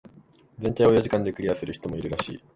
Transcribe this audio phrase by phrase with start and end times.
[0.57, 2.43] 全体を四時間でクリアする人もいるらしい。